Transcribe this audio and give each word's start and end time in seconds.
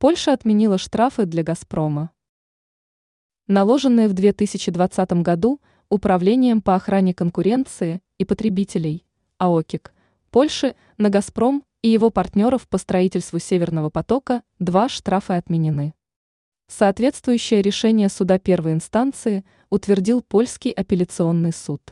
Польша 0.00 0.32
отменила 0.32 0.78
штрафы 0.78 1.26
для 1.26 1.42
«Газпрома». 1.42 2.12
Наложенные 3.48 4.06
в 4.06 4.12
2020 4.12 5.12
году 5.24 5.60
Управлением 5.88 6.62
по 6.62 6.76
охране 6.76 7.14
конкуренции 7.14 8.00
и 8.16 8.24
потребителей 8.24 9.04
АОКИК 9.38 9.92
Польши 10.30 10.76
на 10.98 11.08
«Газпром» 11.08 11.64
и 11.82 11.88
его 11.88 12.10
партнеров 12.10 12.68
по 12.68 12.78
строительству 12.78 13.40
Северного 13.40 13.90
потока 13.90 14.44
два 14.60 14.88
штрафы 14.88 15.32
отменены. 15.32 15.94
Соответствующее 16.68 17.60
решение 17.60 18.08
суда 18.08 18.38
первой 18.38 18.74
инстанции 18.74 19.44
утвердил 19.68 20.22
польский 20.22 20.70
апелляционный 20.70 21.52
суд. 21.52 21.82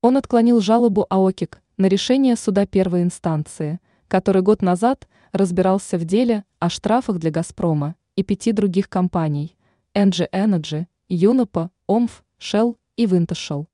Он 0.00 0.16
отклонил 0.16 0.60
жалобу 0.60 1.06
АОКИК 1.10 1.60
на 1.76 1.86
решение 1.86 2.36
суда 2.36 2.66
первой 2.66 3.02
инстанции, 3.02 3.80
который 4.08 4.42
год 4.42 4.62
назад 4.62 5.08
разбирался 5.32 5.98
в 5.98 6.04
деле 6.04 6.44
о 6.58 6.68
штрафах 6.68 7.18
для 7.18 7.30
«Газпрома» 7.30 7.96
и 8.14 8.22
пяти 8.22 8.52
других 8.52 8.88
компаний– 8.88 9.56
NG 9.94 10.28
Energy, 10.30 10.86
Юнопа, 11.08 11.70
ОМФ, 11.86 12.24
Shell 12.40 12.76
и 12.96 13.06
Винтошел. 13.06 13.68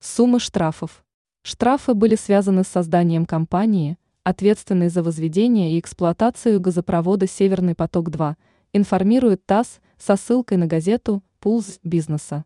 Суммы 0.00 0.40
штрафов. 0.40 1.04
Штрафы 1.42 1.94
были 1.94 2.14
связаны 2.14 2.64
с 2.64 2.68
созданием 2.68 3.26
компании, 3.26 3.98
ответственной 4.24 4.88
за 4.88 5.02
возведение 5.02 5.72
и 5.72 5.80
эксплуатацию 5.80 6.60
газопровода 6.60 7.26
«Северный 7.26 7.74
поток-2», 7.74 8.36
информирует 8.72 9.44
ТАСС 9.46 9.80
со 9.98 10.16
ссылкой 10.16 10.58
на 10.58 10.66
газету 10.66 11.22
«Пулс 11.40 11.78
бизнеса». 11.82 12.44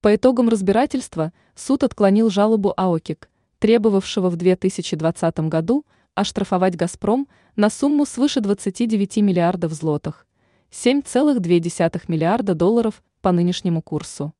По 0.00 0.14
итогам 0.14 0.48
разбирательства 0.48 1.32
суд 1.54 1.84
отклонил 1.84 2.28
жалобу 2.28 2.74
АОКИК, 2.76 3.30
требовавшего 3.62 4.28
в 4.28 4.34
2020 4.34 5.38
году 5.48 5.86
оштрафовать 6.16 6.74
«Газпром» 6.74 7.28
на 7.54 7.70
сумму 7.70 8.04
свыше 8.06 8.40
29 8.40 9.18
миллиардов 9.18 9.72
злотых, 9.72 10.26
7,2 10.72 12.02
миллиарда 12.08 12.56
долларов 12.56 13.04
по 13.20 13.30
нынешнему 13.30 13.80
курсу. 13.80 14.34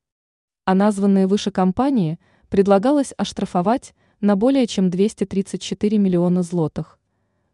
А 0.64 0.74
названные 0.74 1.28
выше 1.28 1.52
компании 1.52 2.18
предлагалось 2.48 3.14
оштрафовать 3.16 3.94
на 4.20 4.34
более 4.34 4.66
чем 4.66 4.90
234 4.90 5.98
миллиона 5.98 6.42
злотых, 6.42 6.98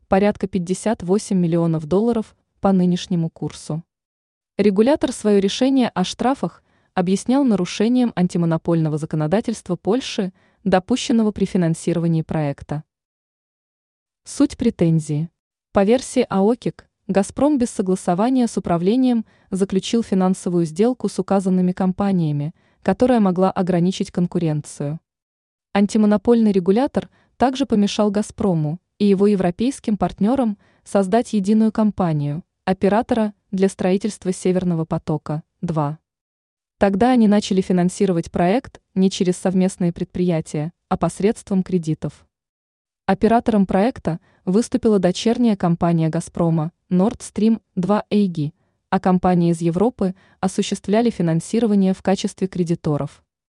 порядка 0.09 0.47
58 0.49 1.37
миллионов 1.37 1.85
долларов 1.85 2.35
по 2.63 2.73
нынешнему 2.73 3.29
курсу. 3.29 3.83
Регулятор 4.57 5.13
свое 5.13 5.39
решение 5.39 5.91
о 5.91 6.05
штрафах 6.05 6.63
объяснял 6.95 7.45
нарушением 7.45 8.15
антимонопольного 8.17 8.97
законодательства 8.97 9.77
Польши, 9.77 10.33
допущенного 10.69 11.33
при 11.33 11.45
финансировании 11.45 12.23
проекта. 12.23 12.85
Суть 14.25 14.57
претензии. 14.57 15.31
По 15.73 15.85
версии 15.85 16.27
АОКИК, 16.29 16.89
«Газпром» 17.07 17.57
без 17.57 17.71
согласования 17.71 18.47
с 18.47 18.59
управлением 18.59 19.25
заключил 19.51 20.03
финансовую 20.03 20.67
сделку 20.67 21.09
с 21.09 21.19
указанными 21.19 21.73
компаниями, 21.73 22.55
которая 22.83 23.21
могла 23.21 23.51
ограничить 23.51 24.11
конкуренцию. 24.11 25.01
Антимонопольный 25.73 26.53
регулятор 26.53 27.09
также 27.39 27.65
помешал 27.65 28.11
«Газпрому» 28.11 28.79
и 28.99 29.07
его 29.07 29.27
европейским 29.27 29.97
партнерам 29.97 30.59
создать 30.85 31.33
единую 31.33 31.73
компанию, 31.73 32.45
оператора 32.65 33.33
для 33.51 33.69
строительства 33.69 34.33
Северного 34.33 34.85
потока-2. 34.85 35.97
Тогда 36.79 37.11
они 37.11 37.27
начали 37.27 37.61
финансировать 37.61 38.31
проект 38.31 38.81
не 38.95 39.11
через 39.11 39.37
совместные 39.37 39.93
предприятия, 39.93 40.73
а 40.89 40.97
посредством 40.97 41.65
кредитов. 41.65 42.25
Оператором 43.05 43.67
проекта 43.67 44.21
выступила 44.45 45.01
дочерняя 45.01 45.57
компания 45.57 46.09
«Газпрома» 46.09 46.71
Nord 46.89 47.19
Stream 47.19 47.61
2 47.75 48.05
AG, 48.13 48.53
а 48.91 49.01
компании 49.01 49.51
из 49.51 49.61
Европы 49.61 50.15
осуществляли 50.39 51.11
финансирование 51.11 51.95
в 51.95 52.03
качестве 52.03 52.47
кредиторов. 52.47 53.25